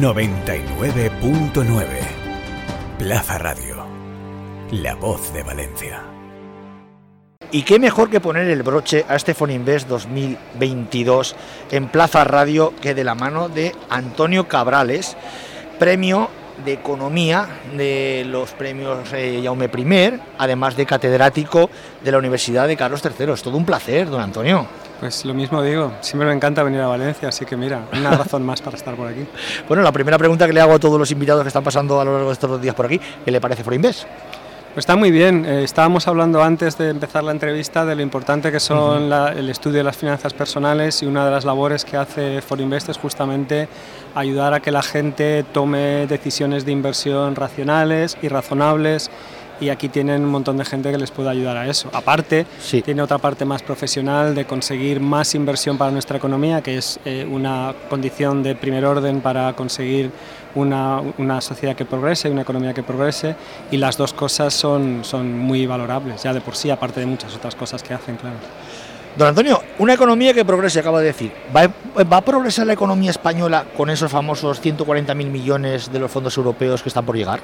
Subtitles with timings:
[0.00, 1.86] 99.9
[2.98, 3.86] Plaza Radio.
[4.70, 6.02] La voz de Valencia.
[7.50, 11.34] Y qué mejor que poner el broche a este Foninvest 2022
[11.70, 15.16] en Plaza Radio que de la mano de Antonio Cabrales,
[15.78, 16.28] premio
[16.62, 21.70] de Economía de los premios eh, Jaume I, además de catedrático
[22.04, 23.32] de la Universidad de Carlos III.
[23.32, 24.66] Es todo un placer, don Antonio.
[25.00, 28.44] Pues lo mismo digo, siempre me encanta venir a Valencia, así que mira, una razón
[28.44, 29.26] más para estar por aquí.
[29.68, 32.04] Bueno, la primera pregunta que le hago a todos los invitados que están pasando a
[32.04, 34.04] lo largo de estos dos días por aquí, ¿qué le parece Forinvest?
[34.76, 35.46] Pues está muy bien.
[35.46, 39.78] Eh, estábamos hablando antes de empezar la entrevista de lo importante que son el estudio
[39.78, 43.70] de las finanzas personales y una de las labores que hace Forinvest es justamente
[44.14, 49.10] ayudar a que la gente tome decisiones de inversión racionales y razonables
[49.60, 51.88] y aquí tienen un montón de gente que les puede ayudar a eso.
[51.92, 52.46] Aparte,
[52.84, 57.26] tiene otra parte más profesional de conseguir más inversión para nuestra economía, que es eh,
[57.30, 60.10] una condición de primer orden para conseguir
[60.54, 63.36] una, una, sociedad que progrese, una economía que progrese,
[63.70, 67.34] y las dos cosas son, son muy valorables, ya de por sí, aparte de muchas
[67.34, 68.36] otras cosas que hacen, claro.
[69.16, 71.32] Don Antonio, una economía que progrese, acaba de decir.
[71.54, 71.70] ¿Va,
[72.04, 76.82] ¿Va, a progresar la economía española con esos famosos 140.000 millones de los fondos europeos
[76.82, 77.40] que están por llegar?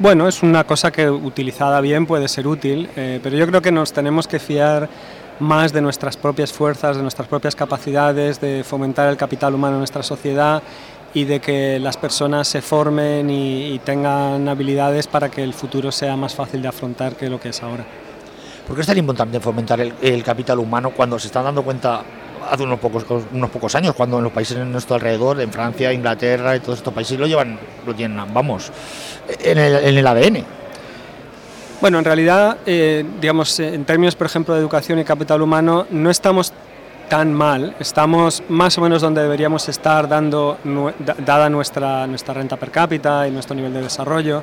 [0.00, 3.70] Bueno, es una cosa que utilizada bien puede ser útil, eh, pero yo creo que
[3.70, 4.88] nos tenemos que fiar
[5.38, 9.78] más de nuestras propias fuerzas, de nuestras propias capacidades, de fomentar el capital humano en
[9.78, 10.64] nuestra sociedad
[11.14, 16.16] y de que las personas se formen y, tengan habilidades para que el futuro sea
[16.16, 17.84] más fácil de afrontar que lo que es ahora.
[18.66, 22.02] ¿Por qué es tan importante fomentar el capital humano cuando se están dando cuenta
[22.54, 25.92] hace unos pocos, unos pocos años, cuando en los países en nuestro alrededor, en Francia,
[25.92, 28.70] Inglaterra y todos estos países lo llevan, lo tienen, vamos,
[29.40, 30.44] en el, en el ADN.
[31.80, 36.10] Bueno, en realidad, eh, digamos, en términos, por ejemplo, de educación y capital humano, no
[36.10, 36.52] estamos
[37.08, 40.58] tan mal, estamos más o menos donde deberíamos estar dando,
[41.26, 44.42] dada nuestra, nuestra renta per cápita y nuestro nivel de desarrollo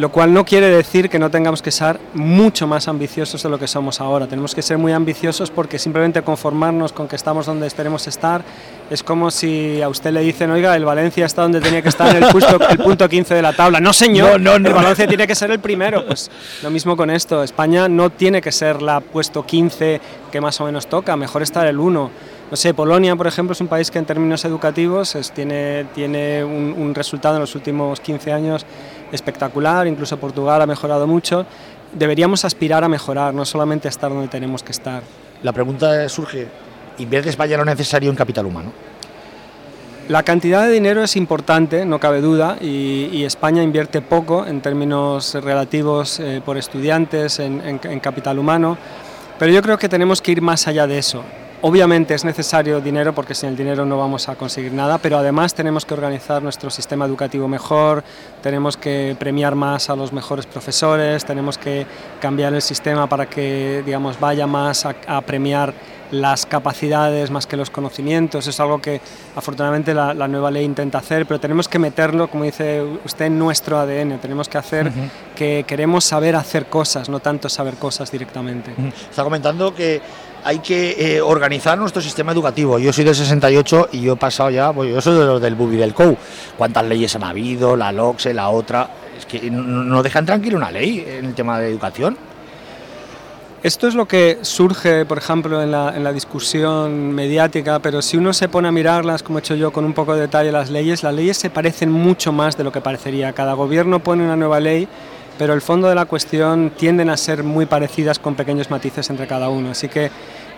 [0.00, 3.58] lo cual no quiere decir que no tengamos que ser mucho más ambiciosos de lo
[3.58, 4.26] que somos ahora.
[4.26, 8.42] Tenemos que ser muy ambiciosos porque simplemente conformarnos con que estamos donde esperemos estar
[8.88, 12.16] es como si a usted le dicen, oiga, el Valencia está donde tenía que estar
[12.16, 12.30] en el,
[12.70, 13.78] el punto 15 de la tabla.
[13.78, 16.06] No, señor, no, el Valencia tiene que ser el primero.
[16.06, 16.30] Pues
[16.62, 20.00] lo mismo con esto, España no tiene que ser la puesto 15
[20.32, 22.10] que más o menos toca, mejor estar el 1
[22.50, 26.92] no sé, Polonia, por ejemplo, es un país que en términos educativos tiene, tiene un,
[26.96, 28.66] resultado en los últimos 15 años
[29.12, 31.46] espectacular, incluso Portugal ha mejorado mucho.
[31.92, 35.02] Deberíamos aspirar a mejorar, no solamente estar donde tenemos que estar.
[35.42, 36.48] La pregunta surge,
[36.98, 38.72] ¿invierte España lo necesario en capital humano?
[40.08, 45.34] La cantidad de dinero es importante, no cabe duda, y, España invierte poco en términos
[45.34, 48.76] relativos eh, por estudiantes en capital humano,
[49.38, 51.22] pero yo creo que tenemos que ir más allá de eso.
[51.62, 55.52] Obviamente es necesario dinero porque sin el dinero no vamos a conseguir nada, pero además
[55.52, 58.02] tenemos que organizar nuestro sistema educativo mejor,
[58.42, 61.86] tenemos que premiar más a los mejores profesores, tenemos que
[62.18, 65.74] cambiar el sistema para que digamos, vaya más a, premiar
[66.10, 68.46] las capacidades más que los conocimientos.
[68.46, 69.02] Es algo que
[69.36, 73.78] afortunadamente la, nueva ley intenta hacer, pero tenemos que meterlo, como dice usted, en nuestro
[73.78, 74.18] ADN.
[74.18, 74.90] Tenemos que hacer
[75.36, 78.72] que queremos saber hacer cosas, no tanto saber cosas directamente.
[79.10, 80.00] Está comentando que
[80.44, 82.78] hay que eh, organizar nuestro sistema educativo.
[82.78, 85.54] Yo soy del 68 y yo he pasado ya, pues yo soy de los del
[85.54, 86.16] Bubi del COU.
[86.56, 87.76] ¿Cuántas leyes han habido?
[87.76, 88.88] La LOCSE, la otra.
[89.18, 92.16] Es que no dejan tranquilo una ley en el tema de educación.
[93.62, 98.16] Esto es lo que surge, por ejemplo, en la, en la, discusión mediática, pero si
[98.16, 100.70] uno se pone a mirarlas, como he hecho yo, con un poco de detalle las
[100.70, 103.34] leyes, las leyes se parecen mucho más de lo que parecería.
[103.34, 104.88] Cada gobierno pone una nueva ley
[105.40, 109.26] pero el fondo de la cuestión tienden a ser muy parecidas con pequeños matices entre
[109.26, 109.70] cada uno.
[109.70, 110.10] Así que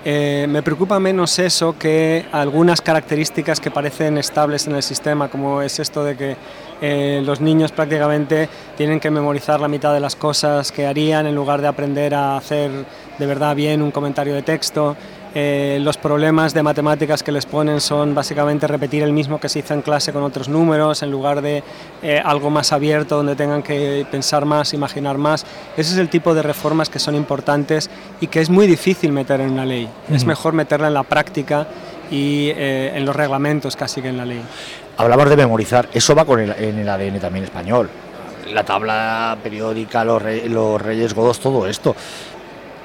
[0.04, 5.62] eh, me preocupa menos eso que algunas características que parecen estables en el sistema, como
[5.62, 6.36] es esto de que
[6.80, 11.36] eh, los niños prácticamente tienen que memorizar la mitad de las cosas que harían en
[11.36, 12.72] lugar de aprender a hacer
[13.16, 14.96] de verdad bien un comentario de texto.
[15.34, 19.60] Eh, los problemas de matemáticas que les ponen son básicamente repetir el mismo que se
[19.60, 21.62] hizo en clase con otros números en lugar de
[22.02, 25.46] eh, algo más abierto donde tengan que pensar más, imaginar más.
[25.74, 27.88] Ese es el tipo de reformas que son importantes
[28.20, 29.88] y que es muy difícil meter en una ley.
[30.10, 31.66] Es mejor meterla en la práctica
[32.10, 34.42] y eh, en los reglamentos casi que en la ley.
[34.98, 37.88] Hablamos de memorizar, eso va con el, en el ADN también español.
[38.52, 41.96] La tabla periódica, los, los reyes godos, todo esto.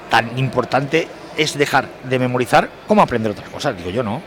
[0.09, 1.05] Tan importante
[1.37, 4.21] es dejar de memorizar como aprender otras cosas, digo yo, ¿no?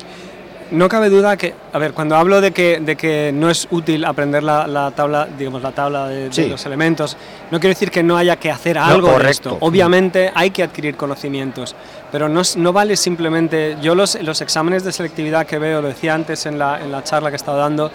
[0.71, 4.05] no cabe duda que, a ver, cuando hablo de que, de que no es útil
[4.05, 7.17] aprender la, la tabla, digamos, la tabla de, los elementos,
[7.51, 9.51] no quiere decir que no haya que hacer algo de correcto.
[9.51, 9.59] esto.
[9.61, 11.75] Obviamente hay que adquirir conocimientos,
[12.13, 16.15] pero no, no vale simplemente, yo los, los exámenes de selectividad que veo, lo decía
[16.15, 17.91] antes en la, en la charla que estaba dando,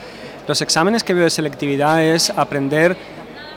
[0.48, 2.96] los exámenes que veo de selectividad es aprender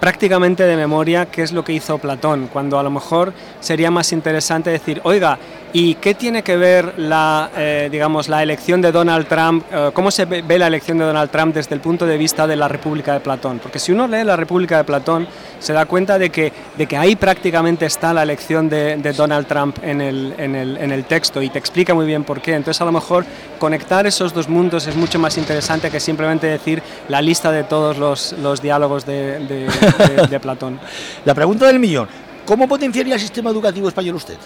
[0.01, 4.13] prácticamente de memoria qué es lo que hizo Platón, cuando a lo mejor sería más
[4.13, 5.39] interesante decir, oiga,
[5.73, 10.11] ¿y qué tiene que ver la, eh, digamos, la elección de Donald Trump, eh, cómo
[10.11, 13.13] se ve, la elección de Donald Trump desde el punto de vista de la República
[13.13, 13.59] de Platón?
[13.59, 15.27] Porque si uno lee la República de Platón,
[15.59, 19.47] se da cuenta de que, de que ahí prácticamente está la elección de, de Donald
[19.47, 22.55] Trump en el, en, el, en el texto y te explica muy bien por qué.
[22.55, 23.25] Entonces a lo mejor
[23.59, 27.99] conectar esos dos mundos es mucho más interesante que simplemente decir la lista de todos
[27.99, 30.79] los, los diálogos de, de- de- de Platón.
[31.25, 32.09] La pregunta del millón,
[32.47, 34.37] ¿cómo potenciaría el sistema educativo español usted?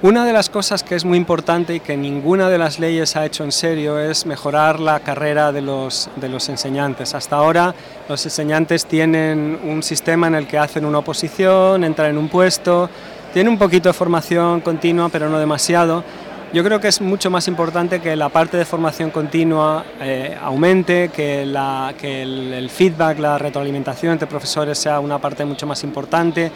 [0.00, 3.26] Una de las cosas que es muy importante y que ninguna de las leyes ha
[3.26, 7.14] hecho en serio es mejorar la carrera de los, de los enseñantes.
[7.16, 7.74] Hasta ahora
[8.08, 12.88] los enseñantes tienen un sistema en el que hacen una oposición, entran en un puesto,
[13.32, 16.04] tienen un poquito de formación continua, pero no demasiado.
[16.52, 21.10] Yo creo que es mucho más importante que la parte de formación continua eh, aumente,
[21.12, 25.82] que, la- que el, el feedback, la retroalimentación entre profesores sea una parte mucho más
[25.84, 26.50] importante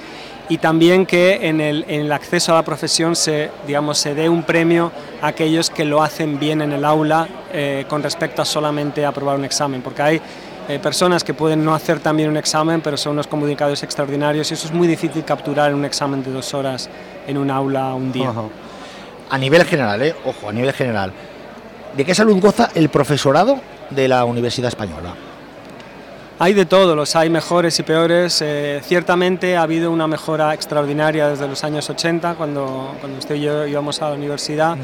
[0.53, 4.29] y también que en el, en el acceso a la profesión se, digamos, se dé
[4.29, 8.45] un premio a aquellos que lo hacen bien en el aula eh, con respecto a
[8.45, 10.21] solamente aprobar un examen, porque hay
[10.69, 14.53] eh, personas que pueden no hacer también un examen, pero son unos comunicadores extraordinarios y
[14.53, 16.91] eso es muy difícil capturar en un examen de dos horas
[17.27, 18.31] en un aula un día.
[19.31, 20.15] A nivel general, ¿eh?
[20.27, 21.15] ojo, a nivel general,
[21.97, 23.59] ¿de qué salud goza el profesorado
[23.89, 25.15] de la Universidad Española?
[26.43, 28.43] Hay de todo, los hay mejores y peores.
[28.43, 33.43] Eh, ciertamente ha habido una mejora extraordinaria desde los años 80, cuando, cuando usted y
[33.43, 34.77] yo íbamos a la universidad.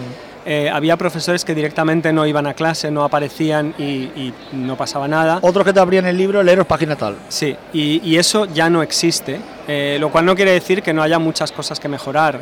[0.47, 5.09] Eh, había profesores que directamente no iban a clase, no aparecían y, y no pasaba
[5.09, 5.41] nada.
[5.43, 7.17] Otros que te abrían el libro, leeros página tal.
[7.29, 11.03] Sí, y, y eso ya no existe, eh, lo cual no quiere decir que no
[11.03, 12.39] haya muchas cosas que mejorar.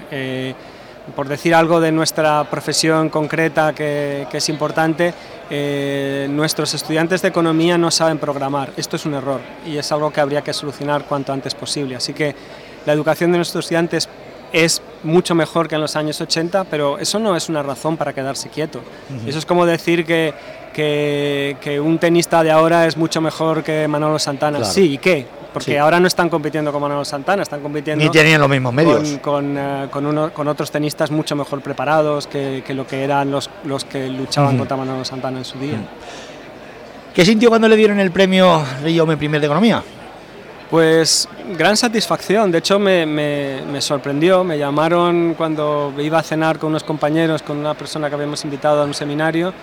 [1.14, 5.14] Por decir algo de nuestra profesión concreta que, que es importante,
[5.49, 8.73] eh, nuestros estudiantes de economía no saben programar.
[8.76, 11.94] Esto es un error y es algo que habría que solucionar cuanto antes posible.
[11.94, 12.35] Así que
[12.85, 14.08] la educación de nuestros estudiantes
[14.53, 18.12] es mucho mejor que en los años 80, pero eso no es una razón para
[18.12, 18.81] quedarse quieto.
[19.26, 20.35] Eso es como decir que,
[20.73, 24.59] que, que un tenista de ahora es mucho mejor que Manolo Santana.
[24.59, 24.73] Claro.
[24.73, 25.26] Sí, ¿y qué?
[25.56, 25.76] Porque Sí.
[25.79, 28.99] ahora no están compitiendo con Manolo Santana, están compitiendo Ni tenían los mismos medios.
[29.23, 33.03] con, con, eh, con uno- con otros tenistas mucho mejor preparados que, que lo que
[33.03, 35.79] eran los, los que luchaban contra Manolo Santana en su día.
[37.14, 39.82] ¿Qué sintió cuando le dieron el premio Jaume I de Economía?
[40.70, 41.26] Pues
[41.56, 46.69] gran satisfacción, de hecho me, me- me sorprendió, me llamaron cuando iba a cenar con
[46.69, 49.55] unos compañeros, con una persona que habíamos invitado a un seminario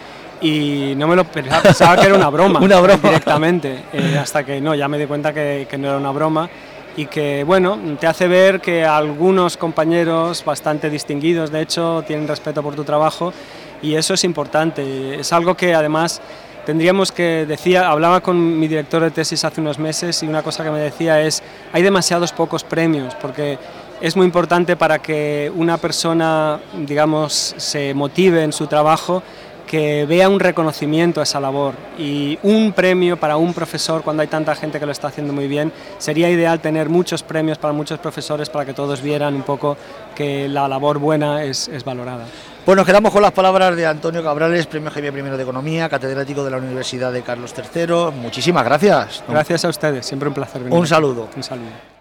[0.41, 2.99] y no me lo pensaba, pensaba que era una broma, Una broma.
[3.01, 6.49] directamente, eh, hasta que no, ya me di cuenta que, que no era una broma
[6.95, 12.61] y que bueno, te hace ver que algunos compañeros bastante distinguidos, de hecho, tienen respeto
[12.61, 13.33] por tu trabajo
[13.81, 16.21] y eso es importante, es algo que además
[16.65, 20.63] tendríamos que decía hablaba con mi director de tesis hace unos meses y una cosa
[20.63, 21.43] que me decía es
[21.73, 23.57] hay demasiados pocos premios porque
[23.99, 29.21] es muy importante para que una persona digamos se motive en su trabajo
[29.67, 34.27] que vea un reconocimiento a esa labor y un premio para un profesor cuando hay
[34.27, 37.99] tanta gente que lo está haciendo muy bien sería ideal tener muchos premios para muchos
[37.99, 39.77] profesores para que todos vieran un poco
[40.15, 42.25] que la labor buena es, es valorada
[42.65, 46.43] Pues nos quedamos con las palabras de Antonio Cabrales, premio Javier I de Economía, catedrático
[46.43, 48.11] de la Universidad de Carlos III.
[48.21, 49.23] Muchísimas gracias.
[49.27, 51.27] gracias a ustedes siempre un placer venir Un saludo.
[51.35, 51.91] un saludo